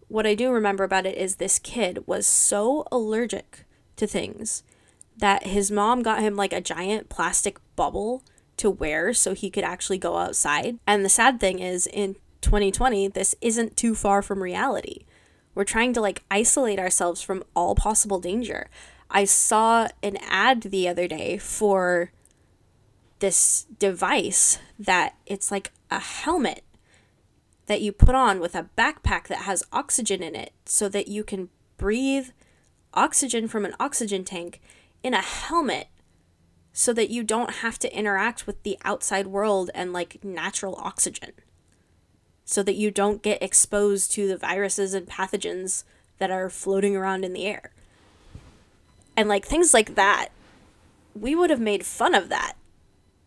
what 0.08 0.26
I 0.26 0.34
do 0.34 0.52
remember 0.52 0.84
about 0.84 1.06
it 1.06 1.16
is 1.16 1.36
this 1.36 1.58
kid 1.58 2.06
was 2.06 2.26
so 2.26 2.86
allergic 2.92 3.64
to 3.96 4.06
things 4.06 4.64
that 5.16 5.46
his 5.46 5.70
mom 5.70 6.02
got 6.02 6.20
him 6.20 6.36
like 6.36 6.52
a 6.52 6.60
giant 6.60 7.08
plastic 7.08 7.58
bubble 7.74 8.22
to 8.58 8.68
wear 8.68 9.14
so 9.14 9.32
he 9.32 9.48
could 9.48 9.64
actually 9.64 9.98
go 9.98 10.18
outside. 10.18 10.78
And 10.86 11.06
the 11.06 11.08
sad 11.08 11.40
thing 11.40 11.58
is, 11.58 11.86
in 11.86 12.16
2020, 12.42 13.08
this 13.08 13.34
isn't 13.40 13.78
too 13.78 13.94
far 13.94 14.20
from 14.20 14.42
reality. 14.42 15.06
We're 15.54 15.64
trying 15.64 15.94
to 15.94 16.02
like 16.02 16.22
isolate 16.30 16.78
ourselves 16.78 17.22
from 17.22 17.44
all 17.56 17.74
possible 17.74 18.20
danger. 18.20 18.68
I 19.14 19.25
saw 19.26 19.87
an 20.02 20.18
ad 20.23 20.62
the 20.62 20.88
other 20.88 21.06
day 21.06 21.38
for 21.38 22.11
this 23.21 23.64
device 23.78 24.59
that 24.76 25.14
it's 25.25 25.52
like 25.52 25.71
a 25.88 26.00
helmet 26.00 26.64
that 27.66 27.80
you 27.80 27.92
put 27.92 28.16
on 28.16 28.40
with 28.40 28.56
a 28.56 28.68
backpack 28.76 29.28
that 29.28 29.42
has 29.42 29.62
oxygen 29.73 30.21
in 30.21 30.35
it 30.35 30.52
so 30.66 30.88
that 30.88 31.06
you 31.06 31.23
can 31.23 31.49
breathe 31.76 32.30
oxygen 32.92 33.47
from 33.47 33.64
an 33.64 33.76
oxygen 33.78 34.25
tank 34.25 34.61
in 35.04 35.14
a 35.14 35.23
helmet 35.23 35.87
so 36.73 36.92
that 36.92 37.09
you 37.09 37.23
don't 37.23 37.56
have 37.56 37.78
to 37.78 37.97
interact 37.97 38.49
with 38.49 38.61
the 38.64 38.76
outside 38.85 39.28
world 39.28 39.71
and 39.76 39.92
like 39.92 40.25
natural 40.25 40.75
oxygen. 40.83 41.30
So 42.44 42.64
that 42.64 42.75
you 42.75 42.90
don't 42.90 43.23
get 43.23 43.40
exposed 43.40 44.11
to 44.12 44.26
the 44.26 44.37
viruses 44.37 44.92
and 44.92 45.06
pathogens 45.06 45.85
that 46.18 46.33
are 46.33 46.50
floating 46.50 46.97
around 46.97 47.25
in 47.25 47.33
the 47.33 47.47
air. 47.47 47.71
And 49.16 49.28
like 49.28 49.47
things 49.47 49.73
like 49.73 49.94
that, 49.94 50.28
we 51.14 51.35
would 51.35 51.50
have 51.50 51.61
made 51.61 51.87
fun 51.87 52.14
of 52.14 52.28
that 52.28 52.54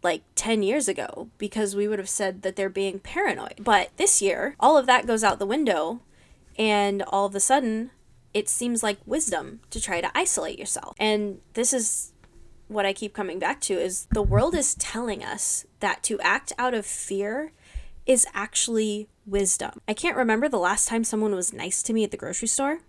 like 0.04 0.22
10 0.36 0.64
years 0.64 0.88
ago 0.88 1.30
because 1.38 1.76
we 1.76 1.88
would 1.88 2.00
have 2.00 2.10
said 2.10 2.42
that 2.42 2.56
they're 2.56 2.70
being 2.70 3.00
paranoid. 3.00 3.56
But 3.60 3.90
this 3.98 4.22
year, 4.22 4.56
all 4.60 4.78
of 4.78 4.86
that 4.86 5.08
goes 5.08 5.24
out 5.24 5.40
the 5.40 5.46
window, 5.46 6.02
and 6.58 7.04
all 7.04 7.26
of 7.26 7.36
a 7.36 7.40
sudden, 7.40 7.92
it 8.34 8.50
seems 8.50 8.84
like 8.84 8.98
wisdom 9.06 9.62
to 9.70 9.82
try 9.82 10.02
to 10.02 10.12
isolate 10.16 10.60
yourself. 10.60 10.96
And 11.00 11.40
this 11.54 11.74
is 11.74 12.14
what 12.68 12.86
I 12.86 12.94
keep 12.94 13.14
coming 13.14 13.40
back 13.40 13.62
to 13.62 13.74
is 13.74 14.08
the 14.12 14.22
world 14.22 14.54
is 14.56 14.76
telling 14.76 15.24
us 15.24 15.66
that 15.80 16.04
to 16.04 16.20
act 16.20 16.54
out 16.58 16.74
of 16.74 16.86
fear 16.86 17.52
is 18.06 18.26
actually 18.34 19.08
wisdom. 19.26 19.82
I 19.88 19.94
can't 19.94 20.18
remember 20.18 20.48
the 20.48 20.58
last 20.58 20.88
time 20.88 21.04
someone 21.04 21.36
was 21.36 21.54
nice 21.54 21.82
to 21.84 21.94
me 21.94 22.04
at 22.04 22.12
the 22.12 22.18
grocery 22.18 22.48
store. 22.48 22.80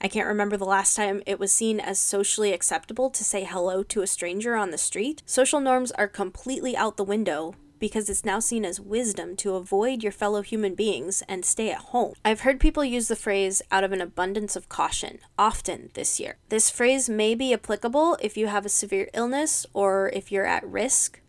I 0.00 0.06
can't 0.06 0.28
remember 0.28 0.56
the 0.56 0.64
last 0.64 0.94
time 0.94 1.22
it 1.26 1.40
was 1.40 1.50
seen 1.50 1.80
as 1.80 1.98
socially 1.98 2.52
acceptable 2.52 3.10
to 3.10 3.24
say 3.24 3.42
hello 3.42 3.82
to 3.84 4.02
a 4.02 4.06
stranger 4.06 4.54
on 4.54 4.70
the 4.70 4.78
street. 4.78 5.22
Social 5.26 5.58
norms 5.58 5.90
are 5.92 6.06
completely 6.06 6.76
out 6.76 6.96
the 6.96 7.04
window 7.04 7.54
because 7.80 8.08
it's 8.08 8.24
now 8.24 8.38
seen 8.38 8.64
as 8.64 8.80
wisdom 8.80 9.34
to 9.36 9.54
avoid 9.54 10.02
your 10.02 10.12
fellow 10.12 10.42
human 10.42 10.74
beings 10.74 11.22
and 11.28 11.44
stay 11.44 11.70
at 11.70 11.78
home. 11.78 12.14
I've 12.24 12.40
heard 12.40 12.60
people 12.60 12.84
use 12.84 13.08
the 13.08 13.16
phrase 13.16 13.60
out 13.72 13.84
of 13.84 13.92
an 13.92 14.00
abundance 14.00 14.54
of 14.54 14.68
caution 14.68 15.18
often 15.38 15.90
this 15.94 16.20
year. 16.20 16.36
This 16.48 16.70
phrase 16.70 17.08
may 17.08 17.34
be 17.34 17.52
applicable 17.52 18.18
if 18.20 18.36
you 18.36 18.46
have 18.46 18.66
a 18.66 18.70
severe 18.70 19.08
illness 19.14 19.66
or 19.74 20.10
if 20.12 20.30
you're 20.30 20.46
at 20.46 20.68
risk 20.68 21.20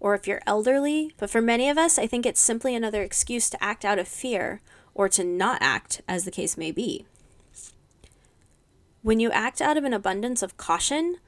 or 0.00 0.14
if 0.14 0.26
you're 0.26 0.42
elderly, 0.46 1.12
but 1.18 1.30
for 1.30 1.42
many 1.42 1.68
of 1.68 1.78
us, 1.78 1.98
I 1.98 2.06
think 2.06 2.24
it's 2.24 2.40
simply 2.40 2.74
another 2.74 3.02
excuse 3.02 3.50
to 3.50 3.62
act 3.62 3.84
out 3.84 3.98
of 3.98 4.08
fear 4.08 4.60
or 4.94 5.08
to 5.10 5.24
not 5.24 5.58
act, 5.60 6.00
as 6.08 6.24
the 6.24 6.30
case 6.30 6.56
may 6.56 6.70
be. 6.70 7.06
When 9.06 9.20
you 9.20 9.30
act 9.30 9.60
out 9.60 9.76
of 9.76 9.84
an 9.84 9.92
abundance 9.92 10.42
of 10.42 10.56
caution, 10.56 11.18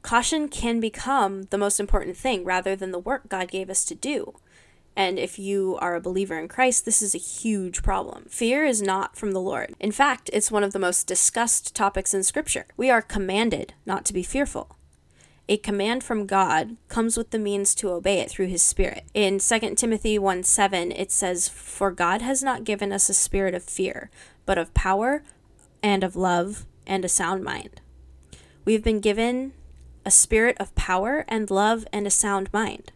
caution 0.00 0.48
can 0.48 0.80
become 0.80 1.42
the 1.50 1.58
most 1.58 1.78
important 1.78 2.16
thing 2.16 2.42
rather 2.42 2.74
than 2.74 2.90
the 2.90 2.98
work 2.98 3.28
God 3.28 3.50
gave 3.50 3.68
us 3.68 3.84
to 3.84 3.94
do. 3.94 4.32
And 4.96 5.18
if 5.18 5.38
you 5.38 5.76
are 5.82 5.94
a 5.94 6.00
believer 6.00 6.38
in 6.38 6.48
Christ, 6.48 6.86
this 6.86 7.02
is 7.02 7.14
a 7.14 7.18
huge 7.18 7.82
problem. 7.82 8.24
Fear 8.30 8.64
is 8.64 8.80
not 8.80 9.14
from 9.14 9.32
the 9.32 9.42
Lord. 9.42 9.74
In 9.78 9.92
fact, 9.92 10.30
it's 10.32 10.50
one 10.50 10.64
of 10.64 10.72
the 10.72 10.78
most 10.78 11.06
discussed 11.06 11.76
topics 11.76 12.14
in 12.14 12.22
Scripture. 12.22 12.64
We 12.78 12.88
are 12.88 13.02
commanded 13.02 13.74
not 13.84 14.06
to 14.06 14.14
be 14.14 14.22
fearful. 14.22 14.78
A 15.50 15.58
command 15.58 16.02
from 16.02 16.24
God 16.24 16.78
comes 16.88 17.18
with 17.18 17.30
the 17.30 17.38
means 17.38 17.74
to 17.74 17.90
obey 17.90 18.20
it 18.20 18.30
through 18.30 18.46
His 18.46 18.62
Spirit. 18.62 19.04
In 19.12 19.38
2 19.38 19.74
Timothy 19.74 20.18
1 20.18 20.44
7, 20.44 20.90
it 20.92 21.12
says, 21.12 21.46
For 21.46 21.90
God 21.90 22.22
has 22.22 22.42
not 22.42 22.64
given 22.64 22.90
us 22.90 23.10
a 23.10 23.14
spirit 23.14 23.54
of 23.54 23.62
fear, 23.62 24.10
but 24.46 24.56
of 24.56 24.72
power 24.72 25.22
and 25.82 26.02
of 26.02 26.16
love 26.16 26.64
and 26.86 27.04
a 27.04 27.08
sound 27.08 27.42
mind. 27.42 27.80
We 28.64 28.72
have 28.74 28.82
been 28.82 29.00
given 29.00 29.52
a 30.04 30.10
spirit 30.10 30.56
of 30.58 30.74
power 30.74 31.24
and 31.28 31.50
love 31.50 31.86
and 31.92 32.06
a 32.06 32.10
sound 32.10 32.52
mind. 32.52 32.92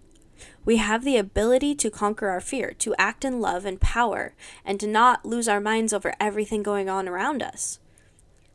We 0.65 0.79
have 0.79 1.05
the 1.05 1.17
ability 1.17 1.77
to 1.77 1.91
conquer 1.91 2.29
our 2.29 2.41
fear, 2.41 2.73
to 2.79 2.95
act 2.99 3.25
in 3.25 3.41
love 3.41 3.65
and 3.65 3.81
power, 3.81 4.35
and 4.65 4.81
to 4.81 4.87
not 4.87 5.25
lose 5.25 5.49
our 5.49 5.61
minds 5.61 5.93
over 5.93 6.15
everything 6.19 6.63
going 6.63 6.89
on 6.89 7.09
around 7.09 7.43
us. 7.43 7.79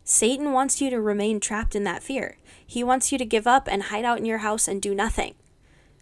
Satan 0.03 0.51
wants 0.51 0.81
you 0.81 0.89
to 0.89 0.99
remain 0.99 1.39
trapped 1.39 1.75
in 1.75 1.85
that 1.85 2.03
fear. 2.03 2.37
He 2.65 2.83
wants 2.83 3.11
you 3.11 3.17
to 3.17 3.25
give 3.25 3.47
up 3.47 3.67
and 3.69 3.83
hide 3.83 4.03
out 4.03 4.17
in 4.17 4.25
your 4.25 4.39
house 4.39 4.67
and 4.67 4.81
do 4.81 4.93
nothing. 4.93 5.35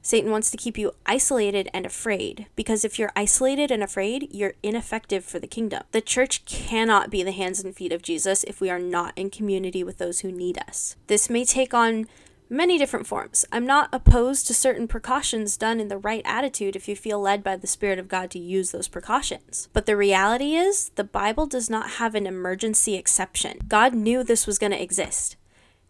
Satan 0.10 0.32
wants 0.32 0.50
to 0.50 0.58
keep 0.58 0.76
you 0.76 0.94
isolated 1.06 1.70
and 1.72 1.86
afraid 1.86 2.48
because 2.56 2.84
if 2.84 2.98
you're 2.98 3.12
isolated 3.16 3.70
and 3.70 3.84
afraid, 3.84 4.28
you're 4.32 4.56
ineffective 4.64 5.24
for 5.24 5.38
the 5.38 5.46
kingdom. 5.46 5.84
The 5.92 6.02
church 6.02 6.46
cannot 6.46 7.12
be 7.12 7.22
the 7.22 7.32
hands 7.32 7.64
and 7.64 7.76
feet 7.76 7.94
of 7.94 8.02
Jesus 8.02 8.44
if 8.46 8.60
we 8.60 8.72
are 8.72 8.80
not 8.80 9.14
in 9.16 9.30
community 9.30 9.84
with 9.84 10.00
those 10.00 10.22
who 10.22 10.32
need 10.32 10.58
us. 10.68 10.96
This 11.06 11.30
may 11.30 11.46
take 11.46 11.76
on 11.76 12.08
many 12.50 12.80
different 12.80 13.06
forms. 13.06 13.46
I'm 13.52 13.68
not 13.68 13.88
opposed 13.94 14.48
to 14.48 14.54
certain 14.56 14.88
precautions 14.88 15.56
done 15.58 15.80
in 15.80 15.90
the 15.90 16.00
right 16.00 16.24
attitude 16.26 16.76
if 16.76 16.88
you 16.88 16.96
feel 16.96 17.22
led 17.22 17.44
by 17.44 17.56
the 17.56 17.68
Spirit 17.68 18.00
of 18.00 18.08
God 18.08 18.32
to 18.32 18.40
use 18.40 18.72
those 18.72 18.88
precautions. 18.88 19.70
But 19.74 19.86
the 19.86 19.96
reality 19.96 20.56
is, 20.56 20.90
the 20.96 21.04
Bible 21.04 21.46
does 21.46 21.70
not 21.70 21.88
have 21.92 22.16
an 22.16 22.26
emergency 22.26 22.96
exception. 22.96 23.60
God 23.68 23.94
knew 23.94 24.24
this 24.24 24.48
was 24.48 24.58
going 24.58 24.72
to 24.72 24.82
exist, 24.82 25.36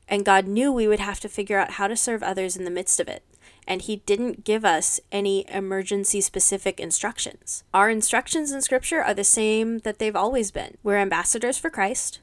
and 0.09 0.25
God 0.25 0.45
knew 0.45 0.73
we 0.73 0.89
would 0.89 0.99
have 0.99 1.21
to 1.21 1.29
figure 1.29 1.57
out 1.57 1.71
how 1.71 1.88
to 1.88 1.95
serve 1.95 2.21
others 2.21 2.57
in 2.57 2.65
the 2.65 2.69
midst 2.69 2.99
of 2.99 3.07
it 3.07 3.23
and 3.69 3.83
he 3.83 3.97
didn't 3.97 4.43
give 4.43 4.65
us 4.65 4.99
any 5.11 5.45
emergency 5.47 6.19
specific 6.19 6.79
instructions. 6.79 7.63
Our 7.73 7.89
instructions 7.89 8.51
in 8.51 8.63
scripture 8.63 9.01
are 9.01 9.13
the 9.13 9.23
same 9.23 9.79
that 9.79 9.99
they've 9.99 10.15
always 10.15 10.49
been. 10.49 10.77
We're 10.81 10.97
ambassadors 10.97 11.59
for 11.59 11.69
Christ. 11.69 12.19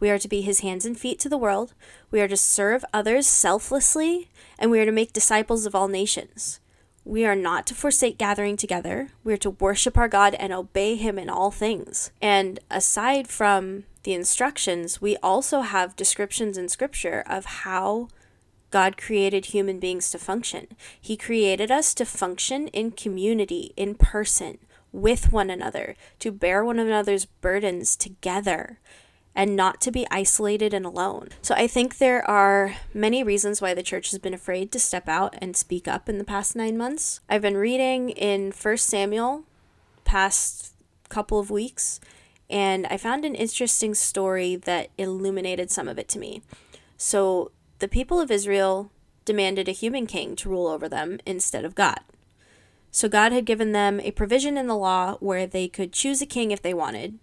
We 0.00 0.10
are 0.10 0.18
to 0.18 0.28
be 0.28 0.40
his 0.40 0.60
hands 0.60 0.86
and 0.86 0.98
feet 0.98 1.18
to 1.20 1.28
the 1.28 1.38
world. 1.38 1.74
We 2.10 2.20
are 2.22 2.28
to 2.28 2.36
serve 2.36 2.84
others 2.92 3.26
selflessly, 3.26 4.30
and 4.58 4.70
we 4.70 4.80
are 4.80 4.86
to 4.86 4.92
make 4.92 5.12
disciples 5.12 5.66
of 5.66 5.74
all 5.74 5.88
nations. 5.88 6.60
We 7.04 7.24
are 7.24 7.36
not 7.36 7.66
to 7.68 7.74
forsake 7.74 8.18
gathering 8.18 8.56
together. 8.56 9.10
We 9.22 9.32
are 9.34 9.38
to 9.38 9.50
worship 9.50 9.96
our 9.96 10.08
God 10.08 10.34
and 10.34 10.52
obey 10.52 10.96
him 10.96 11.18
in 11.18 11.30
all 11.30 11.50
things. 11.50 12.10
And 12.20 12.58
aside 12.70 13.28
from 13.28 13.84
the 14.02 14.14
instructions, 14.14 15.00
we 15.00 15.16
also 15.18 15.60
have 15.60 15.94
descriptions 15.94 16.58
in 16.58 16.68
scripture 16.68 17.22
of 17.26 17.44
how 17.44 18.08
God 18.70 18.96
created 18.96 19.46
human 19.46 19.78
beings 19.78 20.10
to 20.10 20.18
function. 20.18 20.68
He 21.00 21.16
created 21.16 21.70
us 21.70 21.94
to 21.94 22.04
function 22.04 22.68
in 22.68 22.90
community, 22.90 23.72
in 23.76 23.94
person, 23.94 24.58
with 24.92 25.32
one 25.32 25.50
another, 25.50 25.94
to 26.20 26.32
bear 26.32 26.64
one 26.64 26.78
another's 26.78 27.26
burdens 27.26 27.96
together, 27.96 28.78
and 29.34 29.54
not 29.54 29.80
to 29.82 29.90
be 29.90 30.06
isolated 30.10 30.72
and 30.72 30.86
alone. 30.86 31.28
So 31.42 31.54
I 31.54 31.66
think 31.66 31.98
there 31.98 32.28
are 32.28 32.76
many 32.94 33.22
reasons 33.22 33.60
why 33.60 33.74
the 33.74 33.82
church 33.82 34.10
has 34.10 34.18
been 34.18 34.34
afraid 34.34 34.72
to 34.72 34.80
step 34.80 35.08
out 35.08 35.36
and 35.38 35.56
speak 35.56 35.86
up 35.86 36.08
in 36.08 36.18
the 36.18 36.24
past 36.24 36.56
nine 36.56 36.76
months. 36.76 37.20
I've 37.28 37.42
been 37.42 37.56
reading 37.56 38.10
in 38.10 38.52
First 38.52 38.86
Samuel 38.86 39.44
past 40.04 40.72
couple 41.08 41.38
of 41.38 41.50
weeks 41.50 42.00
and 42.48 42.86
I 42.86 42.96
found 42.96 43.24
an 43.24 43.34
interesting 43.34 43.94
story 43.94 44.56
that 44.56 44.90
illuminated 44.96 45.70
some 45.70 45.88
of 45.88 45.98
it 45.98 46.08
to 46.10 46.18
me. 46.18 46.42
So 46.96 47.50
the 47.78 47.88
people 47.88 48.20
of 48.20 48.30
Israel 48.30 48.90
demanded 49.24 49.68
a 49.68 49.72
human 49.72 50.06
king 50.06 50.36
to 50.36 50.48
rule 50.48 50.66
over 50.66 50.88
them 50.88 51.18
instead 51.26 51.64
of 51.64 51.74
God. 51.74 52.00
So 52.90 53.08
God 53.08 53.32
had 53.32 53.44
given 53.44 53.72
them 53.72 54.00
a 54.00 54.12
provision 54.12 54.56
in 54.56 54.68
the 54.68 54.76
law 54.76 55.16
where 55.20 55.46
they 55.46 55.68
could 55.68 55.92
choose 55.92 56.22
a 56.22 56.26
king 56.26 56.50
if 56.50 56.62
they 56.62 56.72
wanted, 56.72 57.18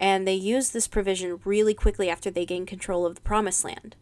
and 0.00 0.26
they 0.26 0.34
used 0.34 0.72
this 0.72 0.88
provision 0.88 1.40
really 1.44 1.74
quickly 1.74 2.08
after 2.08 2.30
they 2.30 2.46
gained 2.46 2.66
control 2.66 3.04
of 3.04 3.16
the 3.16 3.20
promised 3.20 3.64
land. 3.64 3.94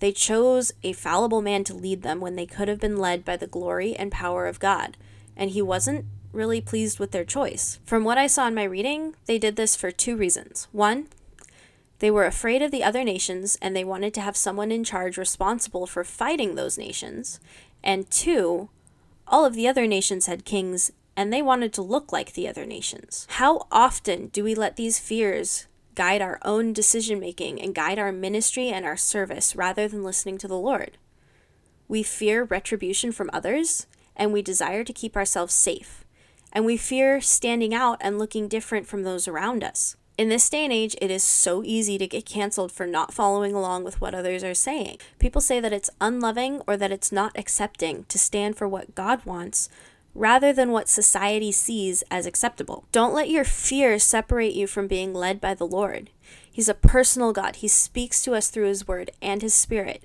They 0.00 0.12
chose 0.12 0.72
a 0.82 0.94
fallible 0.94 1.42
man 1.42 1.62
to 1.64 1.74
lead 1.74 2.02
them 2.02 2.20
when 2.20 2.34
they 2.34 2.46
could 2.46 2.68
have 2.68 2.80
been 2.80 2.96
led 2.96 3.24
by 3.24 3.36
the 3.36 3.46
glory 3.46 3.94
and 3.94 4.10
power 4.10 4.46
of 4.46 4.58
God, 4.58 4.96
and 5.36 5.50
he 5.50 5.62
wasn't 5.62 6.06
really 6.32 6.60
pleased 6.60 6.98
with 6.98 7.10
their 7.12 7.24
choice. 7.24 7.78
From 7.84 8.02
what 8.02 8.18
I 8.18 8.26
saw 8.26 8.48
in 8.48 8.54
my 8.54 8.64
reading, 8.64 9.14
they 9.26 9.38
did 9.38 9.56
this 9.56 9.76
for 9.76 9.90
two 9.90 10.16
reasons. 10.16 10.68
One, 10.72 11.08
they 12.00 12.10
were 12.10 12.24
afraid 12.24 12.62
of 12.62 12.70
the 12.70 12.82
other 12.82 13.04
nations 13.04 13.56
and 13.62 13.76
they 13.76 13.84
wanted 13.84 14.12
to 14.14 14.22
have 14.22 14.36
someone 14.36 14.72
in 14.72 14.84
charge 14.84 15.16
responsible 15.16 15.86
for 15.86 16.02
fighting 16.02 16.54
those 16.54 16.78
nations. 16.78 17.40
And 17.84 18.10
two, 18.10 18.70
all 19.26 19.44
of 19.44 19.54
the 19.54 19.68
other 19.68 19.86
nations 19.86 20.26
had 20.26 20.46
kings 20.46 20.90
and 21.14 21.30
they 21.30 21.42
wanted 21.42 21.74
to 21.74 21.82
look 21.82 22.10
like 22.10 22.32
the 22.32 22.48
other 22.48 22.64
nations. 22.64 23.26
How 23.30 23.66
often 23.70 24.28
do 24.28 24.42
we 24.42 24.54
let 24.54 24.76
these 24.76 24.98
fears 24.98 25.66
guide 25.94 26.22
our 26.22 26.40
own 26.42 26.72
decision 26.72 27.20
making 27.20 27.60
and 27.60 27.74
guide 27.74 27.98
our 27.98 28.12
ministry 28.12 28.68
and 28.70 28.86
our 28.86 28.96
service 28.96 29.54
rather 29.54 29.86
than 29.86 30.02
listening 30.02 30.38
to 30.38 30.48
the 30.48 30.56
Lord? 30.56 30.96
We 31.86 32.02
fear 32.02 32.44
retribution 32.44 33.12
from 33.12 33.28
others 33.30 33.86
and 34.16 34.32
we 34.32 34.40
desire 34.40 34.84
to 34.84 34.92
keep 34.94 35.16
ourselves 35.16 35.52
safe. 35.52 36.06
And 36.50 36.64
we 36.64 36.78
fear 36.78 37.20
standing 37.20 37.74
out 37.74 37.98
and 38.00 38.18
looking 38.18 38.48
different 38.48 38.86
from 38.86 39.02
those 39.02 39.28
around 39.28 39.62
us 39.62 39.96
In 40.20 40.28
this 40.28 40.50
day 40.50 40.64
and 40.64 40.72
age, 40.72 40.94
it 41.00 41.10
is 41.10 41.24
so 41.24 41.62
easy 41.64 41.96
to 41.96 42.06
get 42.06 42.26
canceled 42.26 42.70
for 42.72 42.86
not 42.86 43.14
following 43.14 43.54
along 43.54 43.84
with 43.84 44.02
what 44.02 44.14
others 44.14 44.44
are 44.44 44.52
saying. 44.52 44.98
People 45.18 45.40
say 45.40 45.60
that 45.60 45.72
it's 45.72 45.88
unloving 45.98 46.60
or 46.66 46.76
that 46.76 46.92
it's 46.92 47.10
not 47.10 47.32
accepting 47.38 48.04
to 48.10 48.18
stand 48.18 48.54
for 48.54 48.68
what 48.68 48.94
God 48.94 49.24
wants 49.24 49.70
rather 50.14 50.52
than 50.52 50.72
what 50.72 50.90
society 50.90 51.50
sees 51.50 52.04
as 52.10 52.26
acceptable. 52.26 52.84
Don't 52.92 53.14
let 53.14 53.30
your 53.30 53.44
fear 53.44 53.98
separate 53.98 54.52
you 54.52 54.66
from 54.66 54.86
being 54.86 55.14
led 55.14 55.40
by 55.40 55.54
the 55.54 55.66
Lord. 55.66 56.10
He's 56.52 56.68
a 56.68 56.74
personal 56.74 57.32
God. 57.32 57.56
He 57.56 57.68
speaks 57.68 58.22
to 58.24 58.34
us 58.34 58.50
through 58.50 58.66
His 58.66 58.86
Word 58.86 59.10
and 59.22 59.40
His 59.40 59.54
Spirit. 59.54 60.04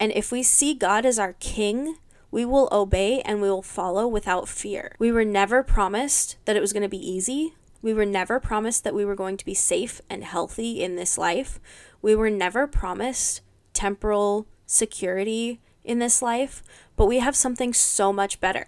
And 0.00 0.10
if 0.10 0.32
we 0.32 0.42
see 0.42 0.74
God 0.74 1.06
as 1.06 1.16
our 1.16 1.34
King, 1.34 1.98
we 2.32 2.44
will 2.44 2.68
obey 2.72 3.20
and 3.20 3.40
we 3.40 3.48
will 3.48 3.62
follow 3.62 4.08
without 4.08 4.48
fear. 4.48 4.96
We 4.98 5.12
were 5.12 5.24
never 5.24 5.62
promised 5.62 6.38
that 6.44 6.56
it 6.56 6.60
was 6.60 6.72
going 6.72 6.82
to 6.82 6.88
be 6.88 6.98
easy. 6.98 7.54
We 7.80 7.94
were 7.94 8.04
never 8.04 8.40
promised 8.40 8.84
that 8.84 8.94
we 8.94 9.04
were 9.04 9.14
going 9.14 9.36
to 9.36 9.44
be 9.44 9.54
safe 9.54 10.00
and 10.10 10.24
healthy 10.24 10.82
in 10.82 10.96
this 10.96 11.16
life. 11.16 11.60
We 12.02 12.14
were 12.14 12.30
never 12.30 12.66
promised 12.66 13.40
temporal 13.72 14.46
security 14.66 15.60
in 15.84 15.98
this 15.98 16.20
life, 16.20 16.62
but 16.96 17.06
we 17.06 17.20
have 17.20 17.36
something 17.36 17.72
so 17.72 18.12
much 18.12 18.40
better. 18.40 18.66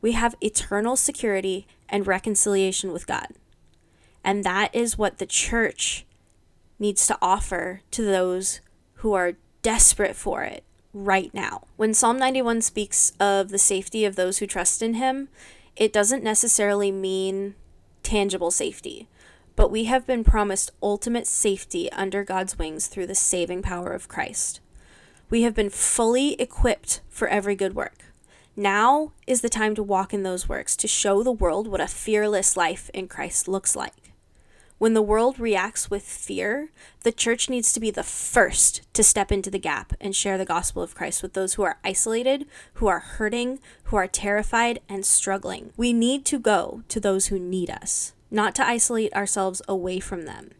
We 0.00 0.12
have 0.12 0.36
eternal 0.40 0.96
security 0.96 1.66
and 1.88 2.06
reconciliation 2.06 2.92
with 2.92 3.06
God. 3.06 3.28
And 4.24 4.44
that 4.44 4.74
is 4.74 4.98
what 4.98 5.18
the 5.18 5.26
church 5.26 6.06
needs 6.78 7.06
to 7.06 7.18
offer 7.20 7.82
to 7.90 8.04
those 8.04 8.60
who 8.94 9.12
are 9.14 9.34
desperate 9.62 10.16
for 10.16 10.44
it 10.44 10.64
right 10.92 11.32
now. 11.34 11.64
When 11.76 11.94
Psalm 11.94 12.18
91 12.18 12.62
speaks 12.62 13.12
of 13.18 13.48
the 13.48 13.58
safety 13.58 14.04
of 14.04 14.16
those 14.16 14.38
who 14.38 14.46
trust 14.46 14.82
in 14.82 14.94
Him, 14.94 15.28
it 15.76 15.92
doesn't 15.92 16.24
necessarily 16.24 16.90
mean 16.90 17.54
tangible 18.08 18.50
safety, 18.50 19.06
but 19.54 19.70
we 19.70 19.84
have 19.84 20.06
been 20.06 20.24
promised 20.24 20.70
ultimate 20.82 21.26
safety 21.26 21.92
under 21.92 22.24
God's 22.24 22.58
wings 22.58 22.86
through 22.86 23.06
the 23.06 23.14
saving 23.14 23.60
power 23.60 23.90
of 23.90 24.08
Christ. 24.08 24.60
We 25.28 25.42
have 25.42 25.54
been 25.54 25.68
fully 25.68 26.32
equipped 26.40 27.02
for 27.10 27.28
every 27.28 27.54
good 27.54 27.74
work. 27.74 28.06
Now 28.56 29.12
is 29.26 29.42
the 29.42 29.50
time 29.50 29.74
to 29.74 29.82
walk 29.82 30.14
in 30.14 30.22
those 30.22 30.48
works, 30.48 30.74
to 30.76 30.88
show 30.88 31.22
the 31.22 31.30
world 31.30 31.68
what 31.68 31.82
a 31.82 31.86
fearless 31.86 32.56
life 32.56 32.88
in 32.94 33.08
Christ 33.08 33.46
looks 33.46 33.76
like. 33.76 34.07
When 34.78 34.94
the 34.94 35.02
world 35.02 35.40
reacts 35.40 35.90
with 35.90 36.04
fear, 36.04 36.70
the 37.02 37.10
church 37.10 37.50
needs 37.50 37.72
to 37.72 37.80
be 37.80 37.90
the 37.90 38.04
first 38.04 38.82
to 38.94 39.02
step 39.02 39.32
into 39.32 39.50
the 39.50 39.58
gap 39.58 39.92
and 40.00 40.14
share 40.14 40.38
the 40.38 40.44
gospel 40.44 40.84
of 40.84 40.94
Christ 40.94 41.20
with 41.20 41.32
those 41.32 41.54
who 41.54 41.64
are 41.64 41.80
isolated, 41.82 42.46
who 42.74 42.86
are 42.86 43.00
hurting, 43.00 43.58
who 43.84 43.96
are 43.96 44.06
terrified, 44.06 44.78
and 44.88 45.04
struggling. 45.04 45.72
We 45.76 45.92
need 45.92 46.24
to 46.26 46.38
go 46.38 46.84
to 46.88 47.00
those 47.00 47.26
who 47.26 47.40
need 47.40 47.70
us, 47.70 48.12
not 48.30 48.54
to 48.54 48.66
isolate 48.66 49.12
ourselves 49.14 49.60
away 49.66 49.98
from 49.98 50.26
them. 50.26 50.52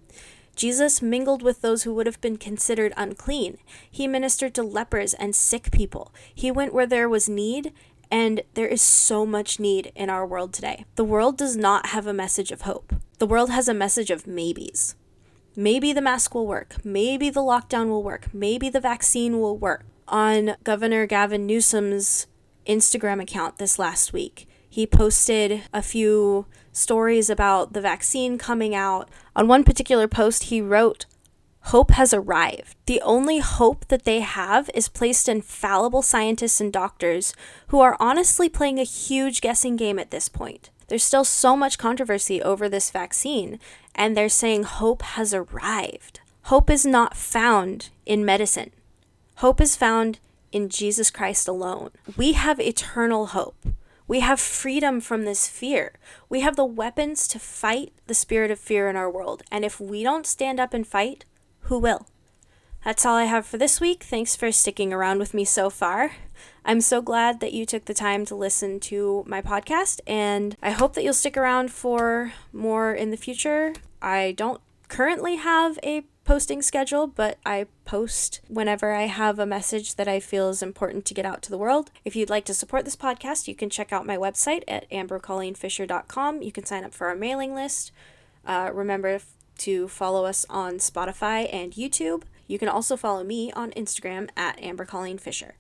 Jesus 0.57 1.01
mingled 1.01 1.43
with 1.43 1.63
those 1.63 1.85
who 1.85 1.95
would 1.95 2.07
have 2.07 2.21
been 2.21 2.39
considered 2.39 2.93
unclean. 2.97 3.59
He 3.89 4.09
ministered 4.09 4.53
to 4.55 4.65
lepers 4.65 5.15
and 5.15 5.33
sick 5.33 5.71
people. 5.71 6.13
He 6.35 6.51
went 6.51 6.75
where 6.75 6.89
there 6.89 7.09
was 7.09 7.29
need, 7.29 7.73
and 8.11 8.43
there 8.55 8.67
is 8.67 8.83
so 8.83 9.25
much 9.25 9.61
need 9.61 9.93
in 9.95 10.11
our 10.11 10.27
world 10.27 10.53
today. 10.53 10.87
The 10.97 11.05
world 11.05 11.39
does 11.39 11.57
not 11.57 11.87
have 11.91 12.09
a 12.09 12.13
message 12.13 12.51
of 12.51 12.63
hope. 12.63 12.93
The 13.19 13.27
world 13.27 13.51
has 13.51 13.69
a 13.69 13.75
message 13.75 14.13
of 14.13 14.29
maybes. 14.29 14.95
Maybe 15.57 15.93
the 15.93 16.01
mask 16.01 16.37
will 16.37 16.47
work. 16.47 16.77
Maybe 16.85 17.31
the 17.31 17.41
lockdown 17.41 17.89
will 17.89 18.05
work. 18.05 18.33
Maybe 18.33 18.69
the 18.69 18.81
vaccine 18.81 19.41
will 19.41 19.59
work. 19.59 19.85
On 20.07 20.55
Governor 20.63 21.05
Gavin 21.05 21.45
Newsom's 21.45 22.29
Instagram 22.65 23.21
account 23.21 23.59
this 23.59 23.77
last 23.77 24.13
week, 24.13 24.47
he 24.71 24.87
posted 24.87 25.63
a 25.73 25.83
few 25.83 26.47
stories 26.71 27.29
about 27.29 27.73
the 27.73 27.81
vaccine 27.81 28.39
coming 28.39 28.73
out. 28.73 29.11
On 29.35 29.49
one 29.49 29.65
particular 29.65 30.07
post, 30.07 30.45
he 30.45 30.61
wrote, 30.61 31.07
Hope 31.63 31.91
has 31.91 32.15
arrived. 32.15 32.77
The 32.87 33.01
only 33.01 33.41
hope 33.41 33.89
that 33.89 34.05
they 34.05 34.21
have 34.21 34.71
is 34.75 34.89
placed 34.89 35.29
in 35.29 35.43
fallible 35.43 36.03
scientists 36.03 36.61
and 36.61 36.73
doctors 36.73 37.35
who 37.67 37.81
are 37.81 37.97
honestly 37.99 38.49
playing 38.49 38.79
a 38.79 38.85
huge 38.85 39.41
guessing 39.41 39.75
game 39.75 39.99
at 39.99 40.13
this 40.13 40.29
point. 40.29 40.71
There's 40.89 41.05
still 41.05 41.25
so 41.25 41.57
much 41.57 41.79
controversy 41.79 42.43
over 42.43 42.69
this 42.69 42.91
vaccine, 42.91 43.59
and 43.95 44.17
they're 44.17 44.29
saying 44.29 44.65
hope 44.65 45.03
has 45.03 45.33
arrived. 45.33 46.21
Hope 46.45 46.71
is 46.71 46.87
not 46.87 47.17
found 47.17 47.91
in 48.07 48.25
medicine, 48.25 48.71
hope 49.37 49.61
is 49.61 49.77
found 49.77 50.19
in 50.51 50.69
Jesus 50.69 51.11
Christ 51.11 51.47
alone. 51.47 51.91
We 52.17 52.33
have 52.33 52.59
eternal 52.59 53.27
hope. 53.27 53.67
We 54.07 54.21
have 54.21 54.41
freedom 54.41 55.03
from 55.03 55.27
this 55.27 55.47
fear. 55.47 55.93
We 56.31 56.41
have 56.41 56.57
the 56.57 56.65
weapons 56.65 57.29
to 57.29 57.39
fight 57.39 57.93
the 58.07 58.15
spirit 58.15 58.51
of 58.51 58.59
fear 58.59 58.89
in 58.89 58.97
our 58.97 59.11
world. 59.11 59.43
And 59.53 59.67
if 59.67 59.79
we 59.79 60.03
don't 60.03 60.27
stand 60.27 60.59
up 60.59 60.73
and 60.73 60.87
fight, 60.87 61.27
who 61.63 61.79
will? 61.79 62.07
That's 62.85 63.05
all 63.05 63.17
I 63.17 63.25
have 63.25 63.45
for 63.45 63.59
this 63.59 63.81
week. 63.81 64.03
Thanks 64.03 64.35
for 64.35 64.51
sticking 64.51 64.95
around 64.95 65.19
with 65.19 65.35
me 65.35 65.45
so 65.45 65.69
far. 65.69 66.13
I'm 66.65 66.81
so 66.81 67.01
glad 67.01 67.41
that 67.41 67.53
you 67.53 67.65
took 67.65 67.87
the 67.87 67.95
time 67.95 68.25
to 68.27 68.35
listen 68.35 68.81
to 68.81 69.25
my 69.27 69.41
podcast, 69.41 70.01
and 70.07 70.57
I 70.63 70.71
hope 70.71 70.95
that 70.95 71.05
you'll 71.05 71.15
stick 71.15 71.37
around 71.37 71.71
for 71.73 72.33
more 72.53 72.93
in 72.93 73.11
the 73.11 73.17
future. 73.17 73.75
I 74.03 74.33
don't 74.37 74.61
currently 74.89 75.37
have 75.37 75.79
a 75.83 76.05
posting 76.25 76.61
schedule, 76.61 77.07
but 77.07 77.39
I 77.47 77.67
post 77.87 78.43
whenever 78.49 78.93
I 78.93 79.05
have 79.07 79.39
a 79.39 79.47
message 79.47 79.95
that 79.95 80.09
I 80.09 80.21
feel 80.21 80.51
is 80.51 80.63
important 80.63 81.07
to 81.07 81.15
get 81.15 81.25
out 81.25 81.41
to 81.43 81.51
the 81.51 81.57
world. 81.57 81.91
If 82.05 82.15
you'd 82.15 82.29
like 82.29 82.45
to 82.47 82.55
support 82.55 82.85
this 82.85 82.97
podcast, 82.97 83.49
you 83.49 83.55
can 83.55 83.71
check 83.71 83.95
out 83.95 84.07
my 84.07 84.19
website 84.19 84.63
at 84.69 84.89
ambercolleenfisher.com. 84.91 86.43
You 86.43 86.53
can 86.53 86.67
sign 86.67 86.85
up 86.85 86.93
for 86.93 87.07
our 87.07 87.15
mailing 87.15 87.55
list. 87.55 87.93
Uh, 88.47 88.71
remember 88.73 89.21
to 89.59 89.89
follow 89.89 90.27
us 90.27 90.45
on 90.51 90.75
Spotify 90.75 91.49
and 91.53 91.73
YouTube. 91.73 92.25
You 92.47 92.59
can 92.59 92.69
also 92.69 92.97
follow 92.97 93.25
me 93.25 93.53
on 93.53 93.71
Instagram 93.73 94.29
at 94.37 94.63
Amber 94.63 94.85
Colleen 94.85 95.19
Fisher. 95.19 95.55